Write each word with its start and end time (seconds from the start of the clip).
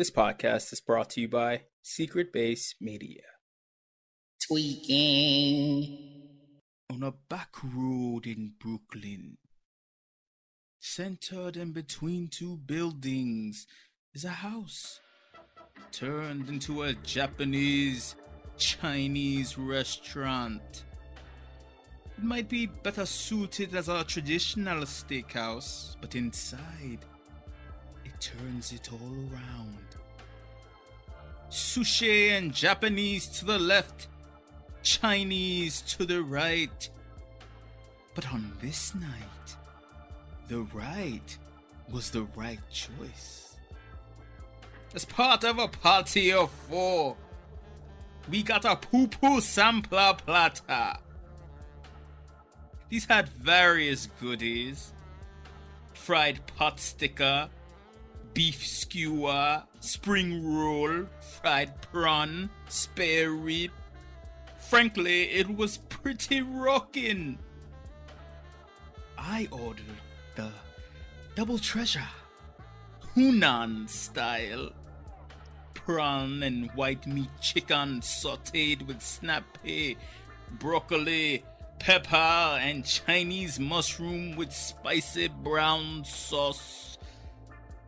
This 0.00 0.10
podcast 0.10 0.72
is 0.72 0.80
brought 0.80 1.10
to 1.10 1.20
you 1.20 1.28
by 1.28 1.64
Secret 1.82 2.32
Base 2.32 2.74
Media. 2.80 3.20
Tweaking. 4.48 6.22
On 6.90 7.02
a 7.02 7.12
back 7.28 7.54
road 7.62 8.26
in 8.26 8.54
Brooklyn, 8.58 9.36
centered 10.80 11.58
in 11.58 11.72
between 11.72 12.28
two 12.28 12.56
buildings, 12.56 13.66
is 14.14 14.24
a 14.24 14.30
house 14.30 15.00
turned 15.92 16.48
into 16.48 16.84
a 16.84 16.94
Japanese 16.94 18.16
Chinese 18.56 19.58
restaurant. 19.58 20.84
It 22.16 22.24
might 22.24 22.48
be 22.48 22.64
better 22.64 23.04
suited 23.04 23.74
as 23.74 23.90
a 23.90 24.02
traditional 24.04 24.84
steakhouse, 24.84 25.96
but 26.00 26.14
inside, 26.14 27.00
it 27.02 27.19
turns 28.20 28.72
it 28.72 28.88
all 28.92 29.14
around. 29.32 29.78
Sushi 31.50 32.30
and 32.30 32.54
Japanese 32.54 33.26
to 33.38 33.44
the 33.44 33.58
left, 33.58 34.08
Chinese 34.82 35.80
to 35.82 36.04
the 36.04 36.22
right. 36.22 36.88
But 38.14 38.32
on 38.32 38.52
this 38.60 38.94
night, 38.94 39.56
the 40.48 40.60
right 40.74 41.36
was 41.90 42.10
the 42.10 42.22
right 42.36 42.60
choice. 42.70 43.56
As 44.94 45.04
part 45.04 45.44
of 45.44 45.58
a 45.58 45.68
party 45.68 46.32
of 46.32 46.50
four, 46.50 47.16
we 48.28 48.42
got 48.42 48.64
a 48.64 48.76
poo 48.76 49.08
poo 49.08 49.40
sampler 49.40 50.14
platter. 50.14 50.98
These 52.88 53.06
had 53.06 53.28
various 53.28 54.08
goodies 54.20 54.92
fried 56.00 56.40
pot 56.56 56.80
sticker, 56.80 57.48
beef 58.34 58.66
skewer, 58.66 59.62
spring 59.80 60.56
roll, 60.56 61.06
fried 61.40 61.80
prawn, 61.82 62.50
spare 62.68 63.30
rib. 63.30 63.70
Frankly, 64.68 65.30
it 65.30 65.56
was 65.56 65.78
pretty 65.78 66.40
rockin'. 66.42 67.38
I 69.18 69.48
ordered 69.50 69.84
the 70.36 70.50
double 71.34 71.58
treasure, 71.58 72.08
Hunan 73.14 73.88
style. 73.88 74.70
Prawn 75.74 76.42
and 76.42 76.70
white 76.72 77.06
meat 77.06 77.30
chicken 77.40 78.00
sauteed 78.00 78.86
with 78.86 79.02
snappy, 79.02 79.96
broccoli, 80.58 81.42
pepper, 81.78 82.58
and 82.60 82.84
Chinese 82.84 83.58
mushroom 83.58 84.36
with 84.36 84.52
spicy 84.52 85.28
brown 85.28 86.04
sauce. 86.04 86.89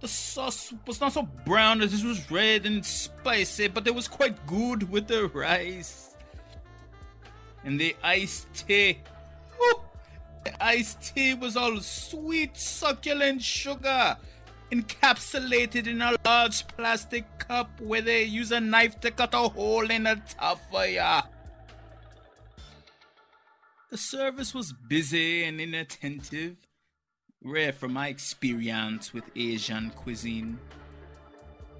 The 0.00 0.08
sauce 0.08 0.72
was 0.86 1.00
not 1.00 1.12
so 1.12 1.22
brown 1.44 1.82
as 1.82 1.92
it 1.92 2.06
was 2.06 2.30
red 2.30 2.64
and 2.64 2.84
spicy, 2.84 3.68
but 3.68 3.86
it 3.86 3.94
was 3.94 4.08
quite 4.08 4.46
good 4.46 4.90
with 4.90 5.06
the 5.08 5.28
rice. 5.28 6.14
And 7.64 7.78
the 7.78 7.94
iced 8.02 8.66
tea. 8.66 8.98
Oh, 9.60 9.84
the 10.44 10.64
iced 10.64 11.14
tea 11.14 11.34
was 11.34 11.54
all 11.54 11.78
sweet, 11.80 12.56
succulent 12.56 13.42
sugar, 13.42 14.16
encapsulated 14.72 15.86
in 15.86 16.00
a 16.00 16.16
large 16.24 16.66
plastic 16.68 17.26
cup 17.38 17.78
where 17.78 18.00
they 18.00 18.24
use 18.24 18.52
a 18.52 18.60
knife 18.60 18.98
to 19.00 19.10
cut 19.10 19.34
a 19.34 19.48
hole 19.48 19.90
in 19.90 20.04
the 20.04 20.18
top 20.38 20.58
for 20.70 20.86
ya. 20.86 21.22
The 23.90 23.98
service 23.98 24.54
was 24.54 24.72
busy 24.72 25.44
and 25.44 25.60
inattentive, 25.60 26.56
rare 27.42 27.72
from 27.72 27.92
my 27.92 28.08
experience 28.08 29.14
with 29.14 29.24
Asian 29.34 29.90
cuisine. 29.90 30.58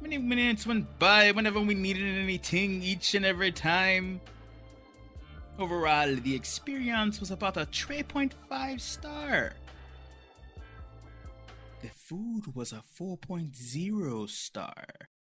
Many 0.00 0.18
minutes 0.18 0.66
went 0.66 0.98
by 0.98 1.30
whenever 1.32 1.60
we 1.60 1.74
needed 1.74 2.18
anything 2.18 2.82
each 2.82 3.14
and 3.14 3.24
every 3.24 3.52
time. 3.52 4.20
Overall, 5.58 6.16
the 6.16 6.34
experience 6.34 7.20
was 7.20 7.30
about 7.30 7.56
a 7.56 7.66
3.5 7.66 8.80
star. 8.80 9.52
The 11.82 11.88
food 11.88 12.54
was 12.54 12.72
a 12.72 12.82
4.0 12.98 14.28
star. 14.28 14.84